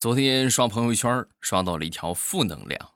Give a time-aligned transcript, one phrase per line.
[0.00, 2.94] 昨天刷朋友圈，刷到了一条负能量。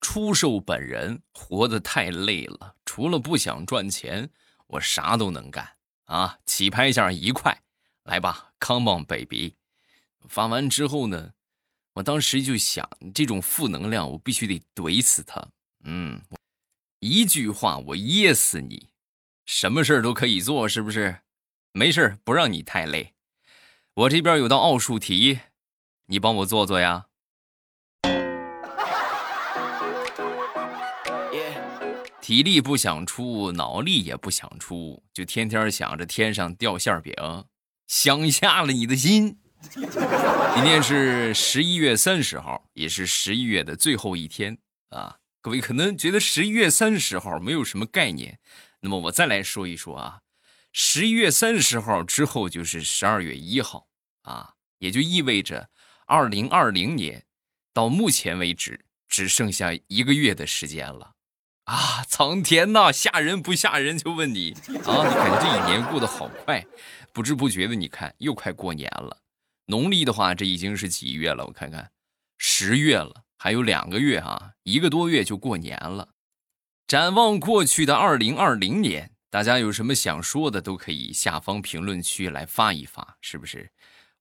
[0.00, 4.28] 出售本人活得太累了，除了不想赚钱，
[4.66, 5.76] 我啥都能干
[6.06, 6.36] 啊！
[6.46, 7.56] 起拍价一块，
[8.02, 9.54] 来吧，Come on baby！
[10.26, 11.34] 发完之后呢，
[11.92, 15.40] 我当时就想，这种负能量我必须得怼死他。
[15.84, 16.20] 嗯，
[16.98, 18.88] 一句话我噎死你，
[19.46, 21.20] 什么事都可以做，是不是？
[21.70, 23.14] 没事不让你太累。
[23.94, 25.38] 我这边有道奥数题。
[26.10, 27.06] 你帮我做做呀！
[32.20, 37.14] 体力不想出，脑力也不想出，就天天想着天上掉馅饼，
[37.86, 39.38] 想瞎了你的心。
[39.70, 45.16] 今天是十一月三十号，也是十一月的最后一天啊！
[45.40, 48.40] 各位可能觉得十一月三十号没有什么概念，
[48.80, 50.22] 那么我再来说一说啊，
[50.72, 53.86] 十一月三十号之后就是十二月一号
[54.22, 55.70] 啊，也就意味着。
[56.10, 57.24] 二零二零年
[57.72, 61.12] 到目前为止只剩下一个月的时间了，
[61.66, 63.96] 啊，苍天呐，吓人不吓人？
[63.96, 66.66] 就问你啊，你感觉这一年过得好快，
[67.12, 69.18] 不知不觉的，你看又快过年了。
[69.66, 71.46] 农历的话，这已经是几月了？
[71.46, 71.92] 我看看，
[72.38, 76.08] 十月了，还有两个月哈，一个多月就过年了。
[76.88, 83.70] 展望过去的二零二零年，大家有什么想说的，都可以下方评论区来发一发，是不是？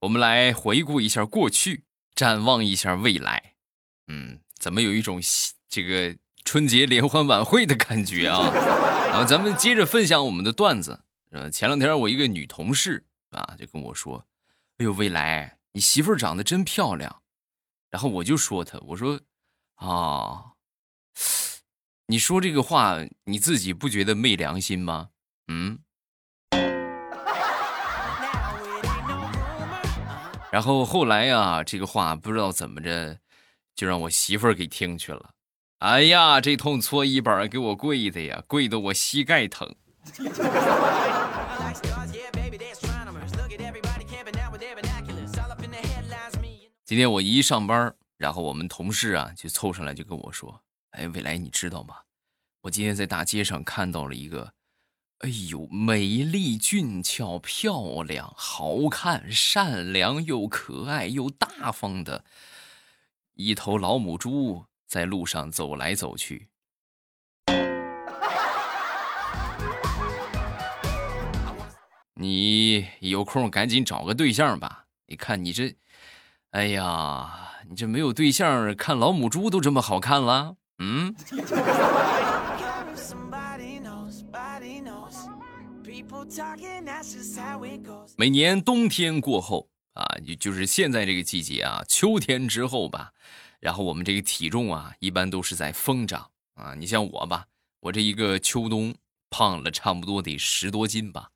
[0.01, 1.83] 我们来回顾一下过去，
[2.15, 3.55] 展望一下未来。
[4.07, 5.21] 嗯，怎么有一种
[5.67, 8.49] 这个春节联欢晚会的感觉啊？
[9.11, 11.03] 然后咱们接着分享我们的段子。
[11.31, 14.25] 呃，前两天我一个女同事啊，就跟我说
[14.79, 17.21] ：“哎呦，未来，你媳妇长得真漂亮。”
[17.91, 19.19] 然后我就说她，我说
[19.75, 20.53] ：“啊，
[22.07, 25.09] 你说这个话，你自己不觉得昧良心吗？”
[25.49, 25.79] 嗯。
[30.51, 33.19] 然后后来呀，这个话不知道怎么着，
[33.75, 35.31] 就让我媳妇儿给听去了。
[35.79, 39.75] 哎呀，这通搓衣板给我跪的呀，跪得我膝盖疼。
[46.83, 50.63] 今天我一上班，然后我们同事啊就凑上来就跟我说
[50.97, 51.93] ：“哎，未来你知道吗？
[52.61, 54.53] 我今天在大街上看到了一个。”
[55.19, 62.23] 哎呦，美丽俊俏、漂亮、好看、善良又可爱又大方的
[63.33, 66.47] 一头老母猪，在路上走来走去。
[72.15, 74.85] 你有空赶紧找个对象吧！
[75.07, 75.75] 你看你这，
[76.51, 81.13] 哎呀，你这没有对象，看老母猪都这么好看了，嗯？
[88.15, 93.13] 每年冬天过后啊，就就是现在这个季节啊，秋天之后吧，
[93.59, 96.75] 然后我们这个体重啊，一般都是在疯长啊。
[96.75, 97.47] 你像我吧，
[97.79, 98.93] 我这一个秋冬
[99.31, 101.31] 胖了差不多得十多斤吧，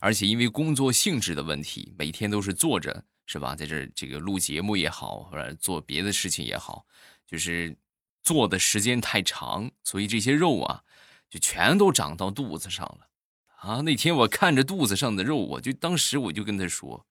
[0.00, 3.54] 而且因为工作性质的问题，每天都是坐着，是吧？
[3.54, 6.86] 在这这个录节目也好，或者做别的事情也好，
[7.26, 7.76] 就是
[8.22, 10.84] 坐的时间太长，所以这些肉啊，
[11.28, 13.07] 就全都长到肚子上了。
[13.60, 13.80] 啊！
[13.82, 17.06] 那天我看着肚子上的肉，我就当时我就跟他说：“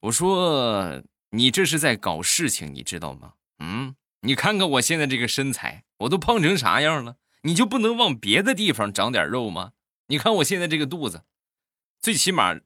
[0.00, 3.34] 我说你这是在搞事情，你知道吗？
[3.58, 7.16] 嗯，你看看我现在这个身材，我都胖成啥样了？
[7.42, 9.72] 你就不能往别的地方长点肉吗？
[10.08, 11.22] 你看我现在这个肚子，
[12.00, 12.58] 最起码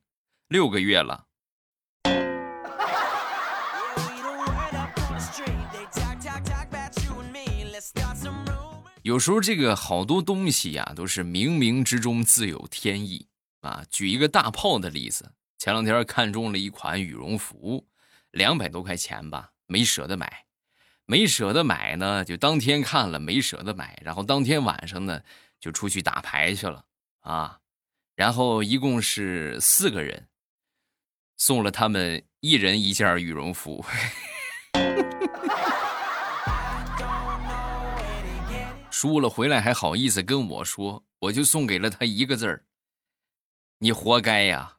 [0.48, 1.26] 六个月了。”
[9.04, 13.28] 有时候这个好多东西呀，都是冥冥之中自有天意
[13.60, 13.84] 啊。
[13.91, 17.87] 举一个大炮的例子，前两天看中了一款羽绒服，
[18.31, 20.47] 两百多块钱吧，没舍得买，
[21.04, 25.20] 没舍得买呢，就当天看了没舍得买，然后当天晚上呢
[25.60, 26.87] 就出去打牌去了
[27.20, 27.60] 啊。
[28.16, 30.28] 然后一共是四个人，
[31.37, 33.84] 送了他们一人一件羽绒服。
[39.04, 42.64] 输了回来还好意思跟我说，我就送给了他一个字儿
[43.80, 44.78] ：“你活该呀！”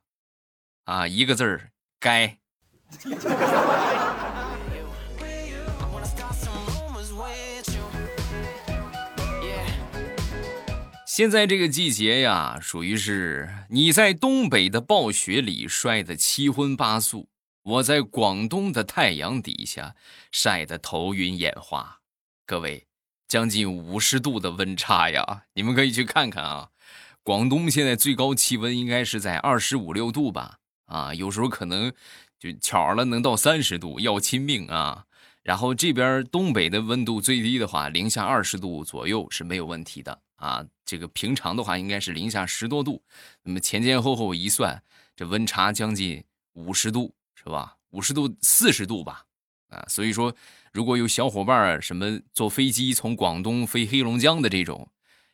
[0.86, 2.39] 啊，一个字儿，该。
[11.06, 17.30] 现在这个季节呀，属于是你在东北的暴雪里摔得七荤八素，
[17.62, 19.95] 我在广东的太阳底下
[20.31, 22.00] 晒得头晕眼花，
[22.48, 22.88] 各位。
[23.27, 25.44] 将近五十度的温差呀！
[25.54, 26.69] 你们可以去看看啊。
[27.24, 30.60] 广东现在最高气温应该是在二十五六度吧？
[30.86, 31.92] 啊，有时候可能
[32.39, 35.06] 就巧了，能到三十度，要亲命啊。
[35.42, 40.66] 然后这边东北的温度最低的话，零下二十度左右是没有问题的啊。
[40.86, 43.04] 这个平常的话应该是零下十多度，
[43.44, 44.81] 那么前前后后一算，
[45.16, 46.24] 这温差将近
[46.54, 47.75] 五十度，是吧？
[47.89, 49.25] 五十度、四十度吧，
[49.69, 49.83] 啊。
[49.88, 50.36] 所以说，
[50.75, 54.89] 如果有小伙伴什么坐飞机从广东飞黑龙江的这种，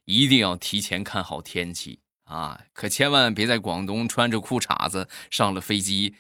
[0.06, 6.14] 一定要提前看好天气啊，可千万别在广东穿着裤衩子上了飞机，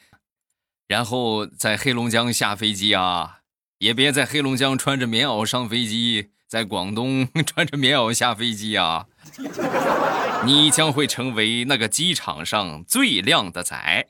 [0.88, 3.42] 然后在黑龙江下飞机啊。
[3.78, 9.06] 也别在黑龙江穿着棉袄上飞机，在广东 穿着棉袄下飞机啊！
[10.46, 14.08] 你将会成为那个机场上最靓的仔。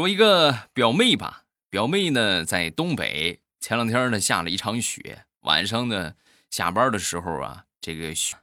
[0.00, 6.14] 说一个表妹吧，表妹呢在东北，前两天呢下了一场雪，晚上呢
[6.48, 8.38] 下班的时候啊，这个雪，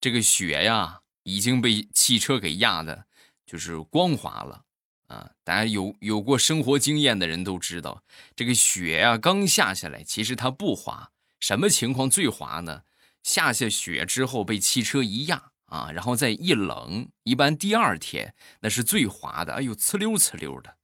[0.00, 1.00] 这个雪呀。
[1.24, 3.06] 已经被汽车给压的，
[3.46, 4.64] 就是光滑了
[5.06, 5.30] 啊！
[5.42, 8.02] 大家有有过生活经验的人都知道，
[8.36, 11.12] 这个雪呀刚下下来，其实它不滑。
[11.40, 12.82] 什么情况最滑呢？
[13.22, 19.54] 下下雪之后被汽车一压啊，然后再一冷，一般第二天那是最滑的。
[19.54, 20.76] 哎呦，呲溜呲溜的。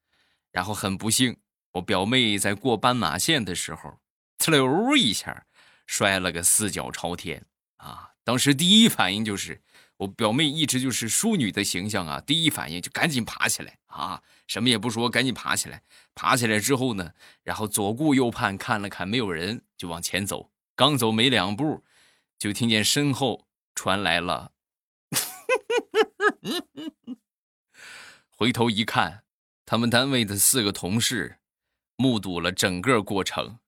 [0.51, 1.37] 然后很不幸，
[1.73, 3.99] 我表妹在过斑马线的时候，
[4.39, 5.47] 呲溜一下
[5.87, 8.11] 摔了个四脚朝天啊！
[8.25, 9.63] 当时第一反应就是。
[10.01, 15.83] 我表妹一直就是淑女的形象啊，第一反应就赶紧爬起来啊，什么也不说，赶紧爬起来。
[16.15, 17.13] 爬起来之后呢，
[17.43, 20.51] 然后左顾右盼，看了看没有人，就往前走。
[20.75, 21.85] 刚走没两步，
[22.39, 24.53] 就听见身后传来了，
[28.31, 29.25] 回头一看，
[29.71, 31.39] 他们单位的四个同事
[31.95, 33.61] 目睹了整个过程。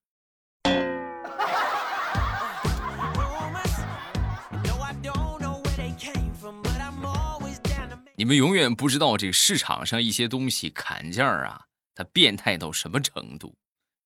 [8.17, 13.55] 你们永远不知道这个市场上一些东西砍价啊，它变态到什么程度。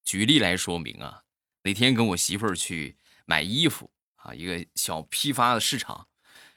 [0.05, 1.23] 举例来说明啊，
[1.63, 6.09] 那天跟我媳妇儿去买衣服啊，一个小批发的市场，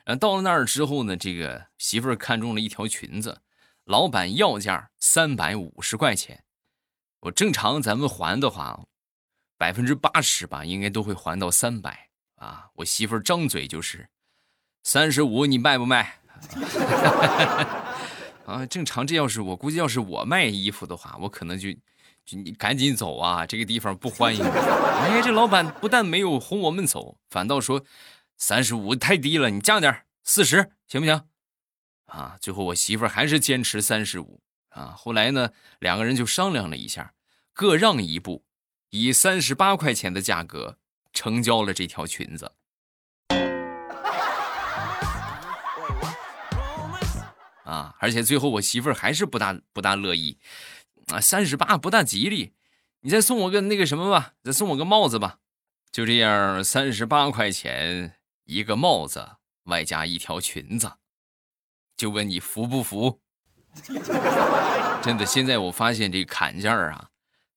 [0.04, 3.42] 呃，到了那儿之后呢，这个媳妇儿看中了一条裙子，
[3.90, 6.44] 老板要价三百五十块钱。
[7.22, 8.86] 我正常咱们还的话，
[9.58, 12.68] 百分之八十吧，应该都会还到三百啊。
[12.76, 14.08] 我媳妇张嘴就是
[14.84, 16.20] 三十五，你卖不卖？
[18.46, 19.08] 啊，正常。
[19.08, 21.74] 这要是我估计，要是我卖衣服的话，我可能就
[22.24, 24.48] 就你赶紧走啊，这个地方不欢迎你。
[24.48, 27.84] 哎，这老板不但没有哄我们走，反倒说
[28.38, 31.24] 三十五太低了，你降点四十行不行？
[32.10, 34.94] 啊，最后我媳妇还是坚持三十五啊。
[34.98, 37.14] 后来呢，两个人就商量了一下，
[37.54, 38.44] 各让一步，
[38.90, 40.78] 以三十八块钱的价格
[41.14, 42.52] 成交了这条裙子。
[47.64, 47.96] 啊！
[48.00, 50.40] 而且最后我媳妇儿还是不大不大乐意，
[51.08, 52.54] 啊，三十八不大吉利，
[53.02, 55.38] 你再送我个那个什么吧，再送我个帽子吧。
[55.92, 58.16] 就这样，三十八块钱
[58.46, 60.94] 一个帽子，外加一条裙子，
[62.00, 63.20] 就问你服不服？
[65.04, 67.10] 真的，现在我发现这砍价啊，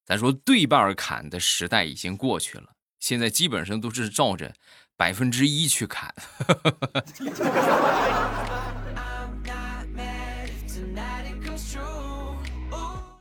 [0.05, 4.53] 咱说对半砍的时代已经过去了，现在基本上都是照着
[4.97, 6.13] 百分之一去砍。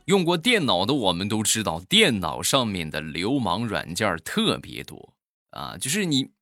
[0.06, 5.14] 用过电脑的我们都知道，电脑上面的流氓软件特别多
[5.50, 6.32] 啊，就是你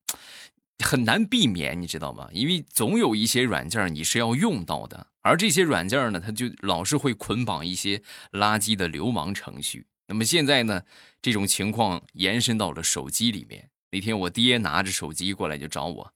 [0.82, 2.28] 很难避免，你知道吗？
[2.32, 9.86] 因为总有一些软件你是要用到的，而这些软件呢，它就老是会捆绑一些垃圾的流氓程序。
[10.06, 10.82] 那么现在呢，
[11.22, 13.70] 这种情况延伸到了手机里面。
[13.92, 16.12] 那天我爹拿着手机过来就找我，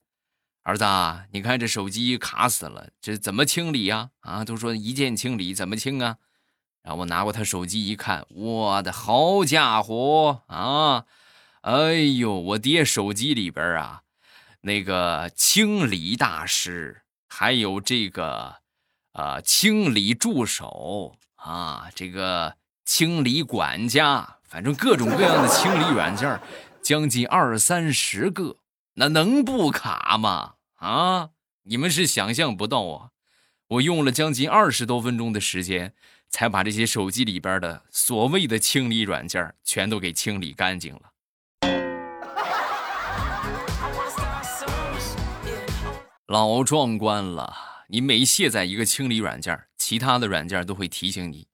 [0.63, 0.85] 儿子，
[1.31, 4.11] 你看这手机卡死了，这怎么清理呀？
[4.21, 6.17] 啊，都说一键清理，怎么清啊？
[6.83, 11.05] 然后我拿过他手机一看，我的好家伙啊！
[11.61, 14.03] 哎呦，我爹手机里边啊，
[14.65, 18.55] 那个清理大师，还有这个
[19.11, 26.41] 啊清理助手啊，这个清理管家，反正各种各样的清理软件，
[26.81, 28.57] 将近二三十个，
[28.95, 30.55] 那能不卡吗？
[30.77, 31.29] 啊，
[31.65, 33.09] 你们是想象不到啊！
[33.67, 35.93] 我用了将近二十多分钟的时间。
[36.27, 41.11] 才把这些手机里边的所谓的清理软件全都给清理干净了，
[46.27, 47.55] 老壮观了！
[47.89, 51.47] 你每卸载一个清理软件，其他的软件都会提醒你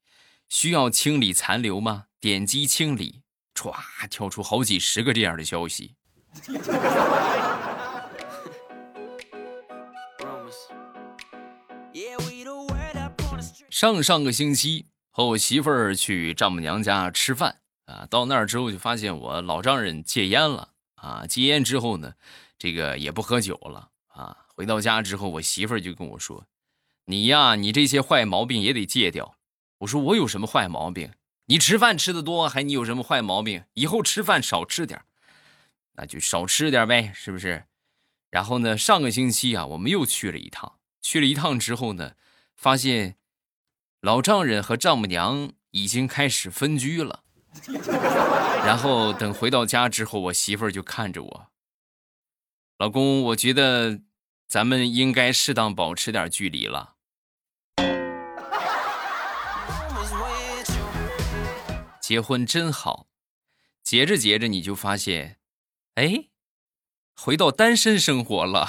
[0.47, 2.05] 需要清理残留吗？
[2.21, 3.21] 点击清理，
[3.53, 3.75] 歘，
[4.09, 5.95] 跳出好几十个这样的消息。
[13.69, 22.13] 上上个星期和我媳妇儿去丈母娘家吃饭啊，到那儿之后就发现我老丈人戒烟了啊，戒烟之后呢，
[22.57, 23.90] 这个也不喝酒了啊。
[24.61, 26.45] 回到家之后，我媳妇儿就跟我说
[27.05, 29.35] ：“你呀，你这些坏毛病也得戒掉。”
[29.81, 31.11] 我说：“我有什么坏毛病？
[31.47, 33.63] 你吃饭吃的多，还你有什么坏毛病？
[33.73, 35.01] 以后吃饭少吃点
[35.93, 37.65] 那就少吃点呗，是不是？”
[38.29, 42.13] 然后呢，上个星期啊，我们又去了一趟，去了一趟之后呢，
[42.55, 43.15] 发现。
[44.01, 47.23] 老丈人和丈母娘已经开始分居了，
[48.63, 51.47] 然后等回到家之后，我媳妇儿就看着我，
[52.77, 54.01] 老公，我觉得
[54.51, 56.95] 咱们应该适当保持点距离了。
[62.01, 63.07] 结婚真好，
[63.81, 65.37] 结着结着你就发现，
[65.95, 66.25] 哎，
[67.15, 68.67] 回到单身生活了。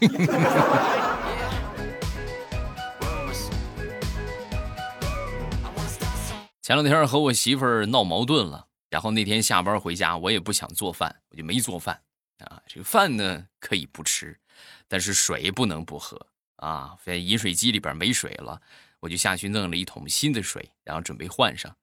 [6.62, 12.00] 前两天和我媳妇儿闹矛盾了，然后那天下班回家，我也不想做饭，我就没做饭
[12.38, 12.62] 啊。
[12.68, 14.38] 这个饭呢可以不吃，
[14.94, 16.96] 但是水不能不喝啊。
[17.04, 18.62] 在饮水机里边没水了，
[19.00, 21.74] 我就下去弄了一桶新的水，然后准备换上。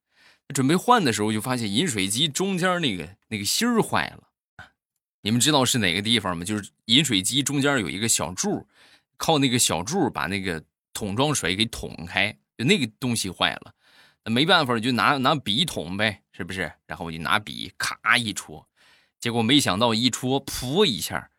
[0.56, 4.30] 准备换的时候，就发现饮水机中间那个那个芯儿坏了。
[5.24, 6.46] 你们知道是哪个地方吗？
[6.46, 8.66] 就是饮水机中间有一个小柱，
[9.18, 10.64] 靠那个小柱把那个
[10.94, 13.74] 桶装水给捅开，就那个东西坏了。
[14.24, 16.72] 那没办法，就拿拿笔捅呗，是不是？
[16.88, 18.66] 然后我就拿笔咔一戳，
[19.20, 21.31] 结果没想到一戳，噗一下，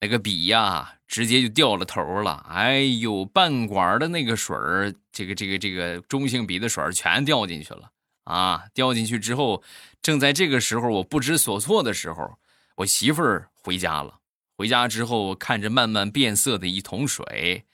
[0.00, 2.46] 那个笔呀，直接就掉了头了。
[2.48, 7.92] 哎呦，半管的那个水儿，这个这个这个中性笔的水儿全掉进去了
[8.24, 8.64] 啊！
[8.72, 9.62] 掉进去之后，
[10.00, 12.38] 正在这个时候我不知所措的时候，
[12.76, 14.20] 我媳妇儿回家了。
[14.56, 17.66] 回家之后，看着慢慢变色的一桶水，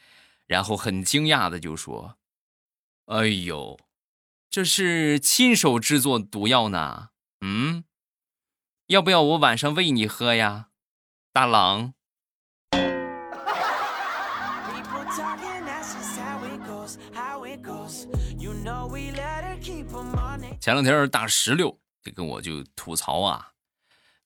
[0.47, 2.17] 然后很惊讶的就说
[3.07, 3.79] ：“哎呦。”
[4.49, 7.11] 这是亲手制作毒药呢，
[7.43, 7.85] 嗯，
[8.87, 10.69] 要不要我晚上喂你喝呀，
[11.31, 11.93] 大郎？
[15.17, 15.25] 前
[20.75, 23.53] 两天大石榴就跟我就吐槽啊，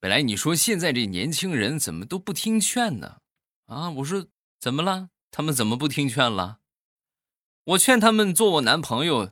[0.00, 3.18] 本来你说现在这年轻人怎么都不听劝呢？
[3.66, 4.26] 啊，我说
[4.58, 5.10] 怎么了？
[5.30, 6.58] 他们怎么不听劝了？
[7.62, 9.30] 我劝他们做我男朋友。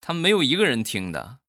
[0.00, 1.39] 他们没有一个人听的，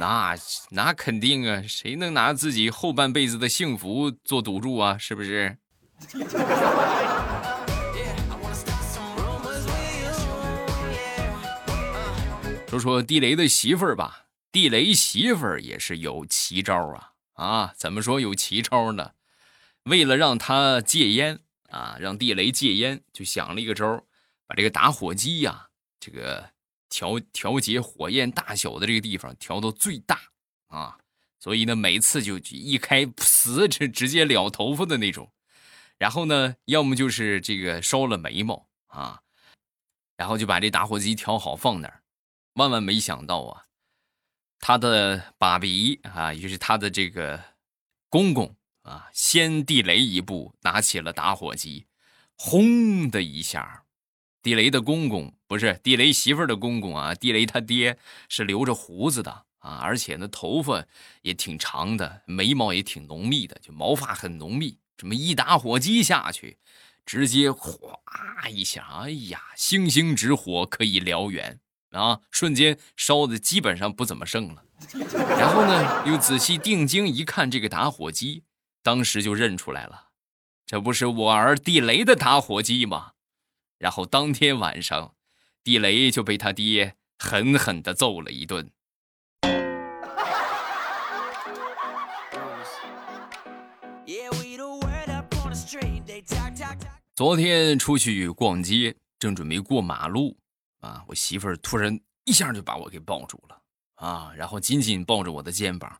[0.00, 0.34] 那
[0.70, 4.96] 那肯定啊，谁能拿自己后半辈子的幸福做赌注啊？
[4.96, 5.58] 是不是？
[12.66, 17.74] 说说地雷的媳妇儿吧，地雷媳妇儿也是有奇招啊啊！
[17.76, 19.10] 怎么说有奇招呢？
[19.82, 21.40] 为了让他戒烟。
[21.68, 24.04] 啊，让地雷戒烟，就想了一个招
[24.44, 25.68] 把这个打火机呀，
[26.00, 26.50] 这个
[26.90, 30.20] 调调节火焰大小的这个地方调到最大
[30.66, 30.98] 啊，
[31.38, 35.32] 所以呢，每次就一开，噗，直直接燎头发的那种。
[35.96, 39.22] 然后呢，要么就是这个烧了眉毛啊，
[40.16, 42.02] 然后就把这打火机调好放那儿。
[42.54, 43.64] 万万没想到啊，
[44.58, 47.42] 他的爸比啊，也就是他的这个
[48.10, 48.54] 公公。
[48.82, 49.10] 啊！
[49.12, 51.86] 先地雷一步，拿起了打火机，
[52.34, 53.84] 轰的一下，
[54.42, 60.84] 地雷的公公不是地雷媳妇的公公啊，地雷他爹是留着胡子的啊，而且呢头发
[61.22, 64.78] 也挺长的，眉毛也挺浓密的，就毛发很浓密。
[64.96, 66.58] 这么一打火机下去，
[67.06, 67.98] 直接哗
[68.48, 71.58] 一下，哎呀，星星之火可以燎原
[71.92, 72.20] 啊！
[72.30, 74.64] 瞬间烧的基本上不怎么剩了。
[75.38, 78.44] 然后呢，又仔细定睛一看，这个打火机。
[78.82, 80.08] 当时就认出来了，
[80.64, 83.12] 这不是我儿地雷的打火机吗？
[83.80, 85.14] 然后当天晚上，
[85.64, 88.70] 地雷就被他爹狠狠的揍了一顿。
[97.14, 100.36] 昨天出去逛街，正准备过马路，
[100.80, 103.62] 啊，我媳妇儿突然一下就把我给抱住了，
[103.94, 105.98] 啊，然后紧紧抱着我的肩膀，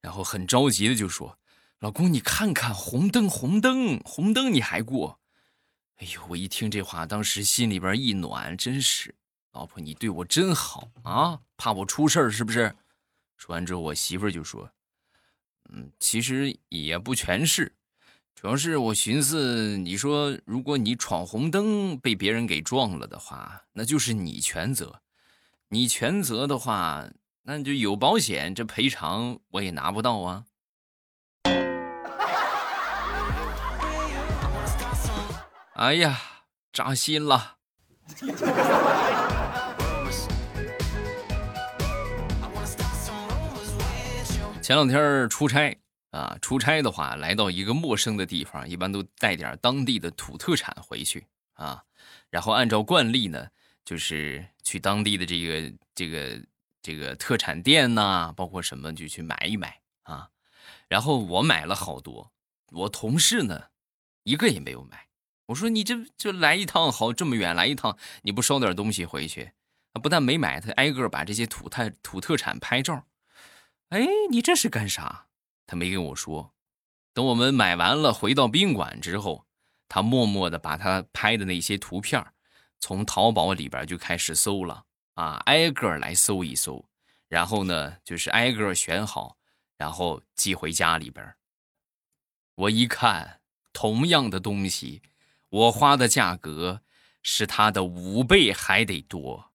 [0.00, 1.38] 然后很着急的就说。
[1.80, 5.20] 老公，你看看红灯，红灯，红灯，你还过？
[5.98, 9.12] 哎呦，我一听这话，当时心里边一暖，真是，
[9.52, 12.74] 老婆你对我真好啊，怕我出事儿是不是？
[13.36, 14.70] 说完之后，我媳妇儿就说
[15.70, 17.72] ：“嗯，其实也不全是，
[18.34, 25.02] 主要是我寻思，你说如果你闯红灯被别人给撞了的话，那就是你全责，
[25.68, 27.10] 你全责的话，
[27.42, 30.44] 那就有保险，这赔偿我也拿不到啊。”
[35.78, 36.20] 哎呀，
[36.72, 37.58] 扎心了。
[44.60, 45.78] 前两天出差
[46.10, 51.84] 啊，出差的话，来到一个陌生的地方，一般都带点当地的土特产回去啊。
[52.28, 53.46] 然后按照惯例呢，
[53.84, 56.42] 就是去当地的这个这个
[56.82, 60.30] 这个特产店呐，包括什么就去买一买啊。
[60.88, 62.32] 然后我买了好多，
[62.72, 63.66] 我同事呢，
[64.24, 65.06] 一个也没有买。
[65.48, 69.52] 我说你这就来一趟好，这么远来一趟，你不捎点东西回去？
[70.02, 73.06] 不但没买，他挨个把这些土特土特产拍照。
[73.88, 75.26] 哎，你这是干啥？
[75.66, 76.54] 他没跟我说。
[77.14, 79.46] 等我们买完了回到宾馆之后，
[79.88, 82.24] 他默默的把他拍的那些图片
[82.78, 86.84] 从淘宝里边就开始搜了啊，挨个来搜一搜，
[87.26, 89.38] 然后呢就是挨个选好，
[89.78, 91.34] 然后寄回家里边。
[92.54, 93.40] 我一看，
[93.72, 95.00] 同样的东西。
[95.50, 96.82] 我花的价格
[97.22, 99.50] 是他的五倍还得多，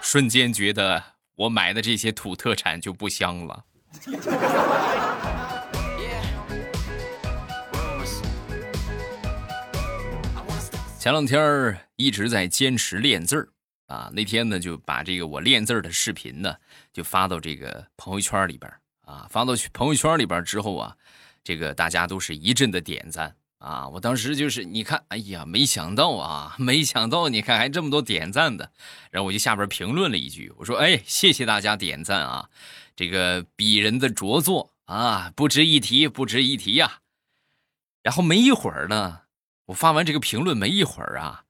[0.00, 1.02] 瞬间觉得
[1.34, 3.64] 我买的这些土特产就不香了。
[10.96, 13.48] 前两天一直在坚持练字儿
[13.88, 16.54] 啊，那天呢就把这个我练字儿的视频呢
[16.92, 20.96] 就发到这个朋友圈里边啊，发到朋友圈里边之后啊。
[21.44, 23.88] 这个大家都是一阵的点赞啊！
[23.88, 28.72] 我当时就是你看，哎呀，没想到啊，没想到，你看还这么多点赞的。
[29.10, 32.50] 然后我就下边评论了一句，我说：“哎，谢谢大家点赞啊，
[32.96, 37.00] 这个鄙人的拙作啊，不值一提，不值一提呀。”
[38.02, 39.22] 然后没一会儿呢，
[39.66, 41.44] 我发完这个评论没一会儿啊，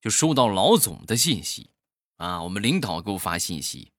[0.00, 1.70] 就收到老总的信息
[2.16, 3.90] 啊，我们领导给我发信息，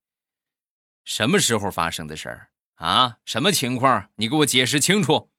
[1.03, 3.17] 什么时候发生的事儿啊？
[3.25, 4.09] 什么情况？
[4.17, 5.31] 你给我解释清楚。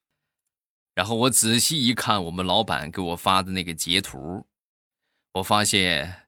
[0.97, 4.47] 然后我仔细一看，我们老板给我发的那个截图，
[5.35, 6.23] 我发现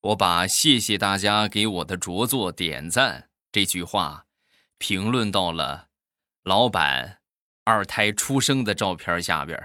[0.00, 4.24] 我把“谢谢大家给我的着作点赞”这句话
[4.78, 5.88] 评论到了
[6.44, 7.18] 老板
[7.64, 9.62] 二胎出生的照片下边。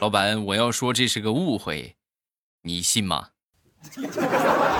[0.00, 1.98] 老板，我要说这是个误会，
[2.62, 3.28] 你信吗？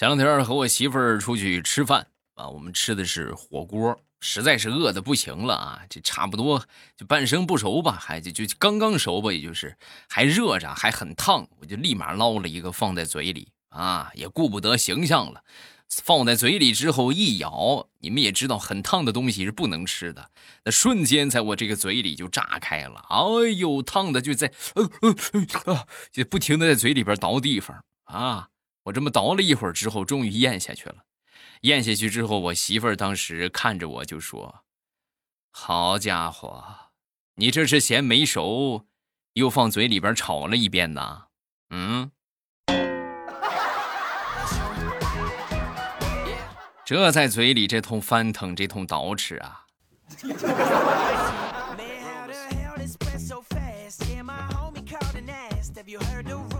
[0.00, 6.64] 前两天和我媳妇儿出去吃饭啊，我们吃的是火锅，实在是饿的不行了啊，这差不多
[6.96, 9.76] 就半生不熟吧，还就就刚刚熟吧，也就是
[10.08, 15.42] 还热着，还很烫，我就立马捞了一个放在嘴里啊，也顾不得形象了，
[15.90, 20.30] 放在嘴里之后一咬，你们也知道很烫的东西是不能吃的，
[20.64, 28.48] 那瞬间在我这个嘴里就炸开了，哎呦，烫的就在呃呃啊，就不停的在嘴里边倒地方啊。
[28.84, 31.04] 我这么倒了一会儿之后，终于咽下去了。
[31.62, 34.64] 咽下去之后，我媳妇儿当时看着我就说
[35.52, 36.64] ：“好家伙，
[37.34, 38.86] 你这是嫌没熟，
[39.34, 41.26] 又放嘴里边炒了一遍呐？”
[41.70, 42.10] 嗯，
[46.86, 49.66] 这在嘴里这通翻腾，这通倒饬啊！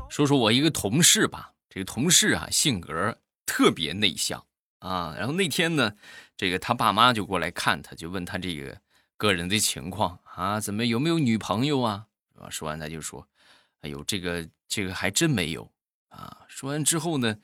[0.09, 1.53] 说说我一个同事吧。
[1.71, 4.45] 这个同事啊，性格特别内向
[4.81, 5.15] 啊。
[5.17, 5.95] 然后那天呢，
[6.37, 8.79] 这个他爸妈就过来看他，就问他这个
[9.17, 12.07] 个人的情况啊，怎么有没有女朋友啊？
[12.35, 13.27] 啊，说完他就说
[13.83, 15.71] ：“哎呦，这个这个还真没有
[16.09, 17.37] 啊。”说完之后呢，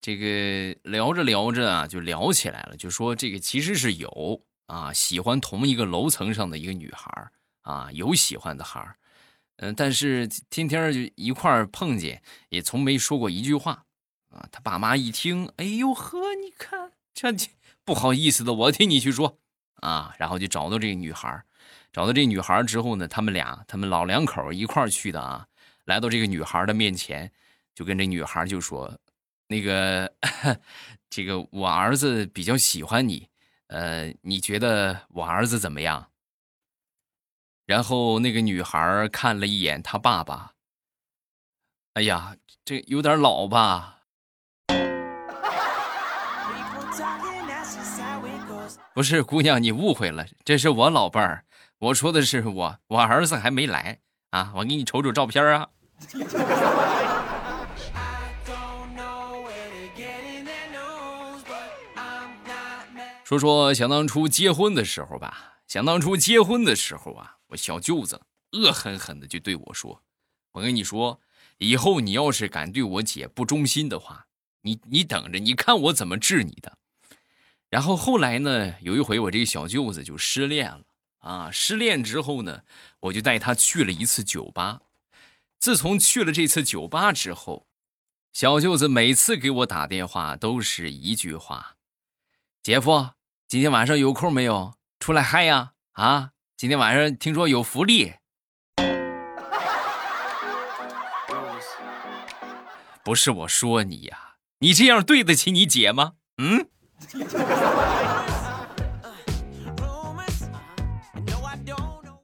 [0.00, 7.30] 这个聊着聊着啊，就聊起来了，就说这个其实是有啊，喜欢同一个楼层上的一个女孩
[7.62, 8.96] 啊，有喜欢的孩儿。
[9.56, 13.84] 嗯，但是天天就一块碰见，也从没说过一句话，
[14.30, 16.92] 啊，他爸妈一听，哎呦呵，你看
[17.36, 17.48] 这
[17.84, 19.38] 不好意思的，我替你去说，
[19.76, 21.44] 啊，然后就找到这个女孩，
[21.92, 25.46] 找到这女孩之后呢，他们俩，他们老两口一块去的啊，
[25.84, 27.30] 来到这个女孩的面前，
[27.74, 28.98] 就跟这女孩就说，
[29.46, 30.12] 那个，
[31.08, 33.28] 这个我儿子比较喜欢你，
[33.68, 36.10] 呃，你觉得我儿子怎么样？
[37.66, 40.52] 然后那个女孩看了一眼她爸爸，
[41.94, 44.00] 哎呀，这有点老吧？
[48.92, 51.44] 不是姑娘，你误会了，这是我老伴儿。
[51.78, 53.98] 我说的是我，我儿子还没来
[54.30, 55.68] 啊，我给你瞅瞅照片啊。
[63.24, 67.36] 说说想当初结婚的时候吧，想当初结婚的时候啊。
[67.56, 68.20] 小舅子
[68.52, 70.02] 恶狠狠的就对我说
[70.52, 71.20] ：“我跟你说，
[71.58, 74.26] 以后你要是敢对我姐不忠心的话，
[74.62, 76.78] 你你等着，你看我怎么治你的。
[77.70, 80.82] 然后后来呢，有一回我这个小舅子就失恋了
[81.18, 82.62] 啊，失恋之后呢，
[83.00, 84.82] 我就带他去了一次酒吧。
[85.58, 87.66] 自从去了这次酒吧之后，
[88.32, 91.76] 小舅子每次给我打电话都是一句话
[92.62, 93.10] ：“姐夫，
[93.48, 94.74] 今天晚上有空没有？
[95.00, 95.72] 出来嗨呀！
[95.92, 96.32] 啊，
[96.64, 98.14] 今天晚上听说有福利。”
[103.04, 106.14] 不是我说你呀，你这样对得起你姐吗？
[106.38, 106.66] 嗯。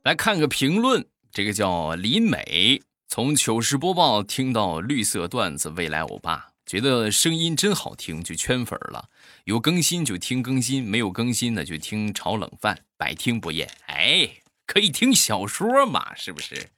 [0.05, 9.11] 来看个评论，这个叫林美，从糗事播报听到绿色段子，未来欧巴觉得声音真好听，就圈粉了。
[9.45, 13.67] 有更新就听更新，没有更新的就听炒冷饭，百听不厌。
[13.87, 14.29] 哎，
[14.67, 16.15] 可以听小说嘛？
[16.15, 16.69] 是不是？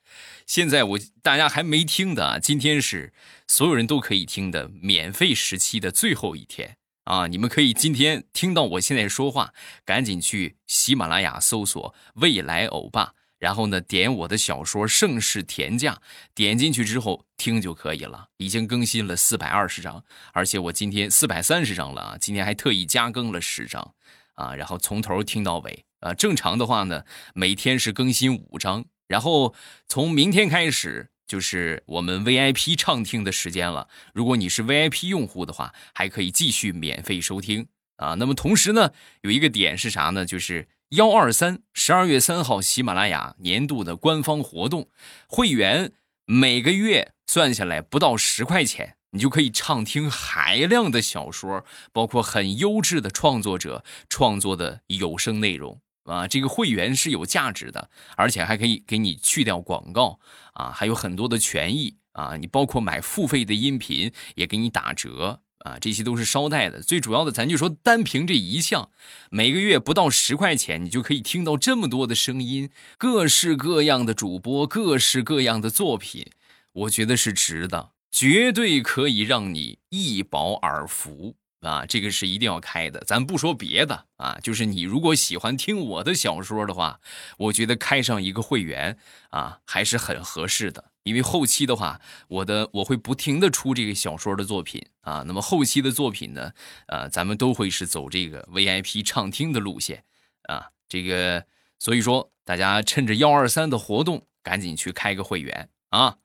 [0.47, 3.11] 现在我大家还没听的，今天是
[3.45, 7.27] 所有人都可以听的免费时期的最后一天啊！
[7.27, 15.93] 你们可以今天听到我现在说话，赶紧去喜马拉雅搜索“未来欧巴”，然后呢点我的小说《盛世田价》，
[16.33, 18.29] 点进去之后听就可以了。
[18.37, 22.17] 已经更新了四百二十章，而且我今天四百三十章了啊！
[22.19, 23.93] 今天还特意加更了十章
[24.35, 26.13] 啊，然后从头听到尾啊。
[26.13, 28.85] 正常的话呢，每天是更新五章。
[29.07, 29.53] 然后
[29.87, 33.87] 从明天开始就是我们 VIP 畅听的时间了。
[34.13, 38.15] 如果你是 VIP 用户的话，还可以继续免费收听啊。
[38.15, 40.25] 那么同时呢，有一个点是啥呢？
[40.25, 44.89] 就是幺二三十二月三号喜马拉雅年度的官方活动，
[45.27, 45.91] 会员
[46.25, 55.81] 每个月算下来不到十块钱，你就可以畅听海量的小说，包括很优质的创作者创作的有声内容。
[56.03, 60.19] 啊，这个会员是有价值的，而且还可以给你去掉广告
[60.53, 66.81] 啊，还有很多的权益啊，你包括买付费的音频也给你打折啊，这些都是捎带的。
[66.81, 68.89] 最主要的，咱就说单凭这一项，
[69.29, 76.27] 每个月不到十块钱，你就可以听到这么多的声音，各式各样的主播，各式各样的作品，
[76.73, 81.37] 我觉得是值的，绝对可以让你一饱耳福。
[81.63, 82.99] 啊，这个是一定要开的。
[83.07, 86.99] 咱不说别的啊，就是你如果喜欢听我的小说的话，
[87.37, 88.97] 我觉得开上一个会员
[89.29, 90.91] 啊，还是很合适的。
[91.03, 95.23] 因为后期的话，我的我会不停的出这个小说的作品啊。
[95.25, 96.51] 那么后期的作品呢，
[96.87, 100.03] 呃，咱们都会是走这个 VIP 畅听的路线
[100.43, 100.69] 啊。
[100.87, 101.45] 这个
[101.79, 106.17] 所以说，大家趁着幺二三的活动，赶紧去开个会员啊。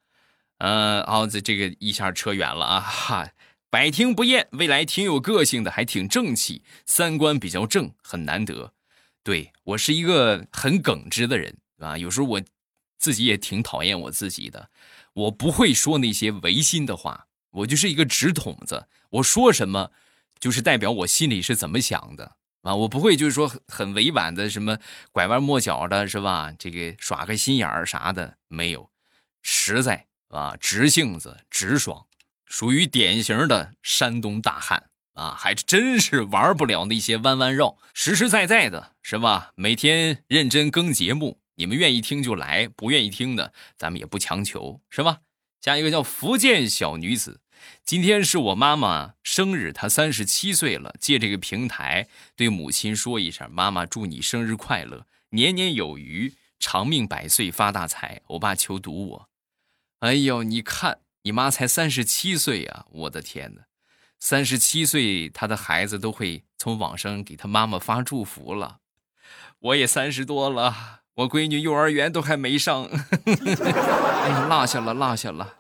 [0.59, 3.31] 嗯，好，这这个一下扯远了啊哈。
[3.71, 8.73] 百听不厌，未来挺有个性的，还挺正气，三观比较正，很难得。
[9.23, 12.43] 对我是一个很耿直的人啊，有时候我
[12.97, 14.71] 自己也挺讨厌我自己的。
[15.13, 19.91] 我不会说那些违心的话，我就是一个直筒子，我说什么
[20.39, 22.75] 就是代表我心里是怎么想的啊。
[22.75, 24.79] 我不会就是说很委婉的什么
[25.13, 26.55] 拐弯抹角的，是吧？
[26.59, 28.89] 这个耍个心眼儿啥的没有，
[29.43, 32.07] 实在啊，直性子，直爽。
[32.49, 39.53] 属于典型的山东大汉啊，还真是玩不了那些弯弯绕，实实在在的是吧？
[39.55, 45.19] 每天认真更节目，你们愿意听就来，不愿意听的咱们也不强求，是吧？
[45.61, 47.41] 下一个叫福建小女子，
[47.85, 52.07] 今天是我妈妈生日，她三十七岁了，借这个平台
[52.37, 58.23] 对母亲说一声：妈妈祝你生日快乐，年年有余，长命百岁，发大财。
[58.29, 59.29] 我爸求读我，
[59.99, 61.01] 哎呦，你看。
[61.29, 62.87] 你妈才三十七岁呀！
[62.91, 63.61] 我的天哪，
[64.19, 68.79] 三十七岁，她的孩子都会从网上给她妈妈发祝福了。
[69.59, 72.85] 我也三十多了，我闺女幼儿园都还没上，
[73.27, 75.57] 哎呀，落下了，落下了。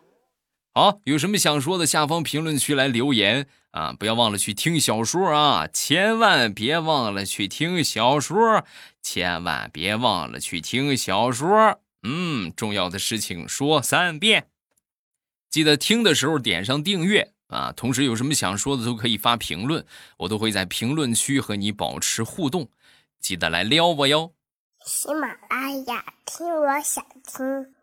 [0.73, 3.93] 好，有什么想说的，下方评论区来留言啊！
[3.93, 8.65] 不要忘了去听小说啊，千万别忘了去听小说，
[9.03, 11.79] 千万别忘了去听小说。
[12.05, 14.47] 嗯，重要的事情说三遍。
[15.51, 17.73] 记得听的时候点上订阅啊！
[17.73, 19.85] 同时有什么想说的都可以发评论，
[20.19, 22.69] 我都会在评论区和你保持互动。
[23.21, 24.35] 记得来撩我哟！
[24.85, 27.75] 喜马拉雅听，我想听。